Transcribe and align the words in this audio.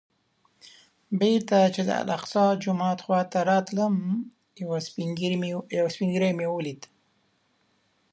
بېرته 1.19 1.57
چې 1.73 1.81
د 1.87 1.89
الاقصی 2.01 2.45
جومات 2.63 2.99
خوا 3.05 3.21
ته 3.31 3.39
راتلم 3.51 3.95
یو 4.63 4.71
سپین 5.97 6.09
ږیری 6.17 6.33
مې 6.39 6.47
ولید. 6.51 6.81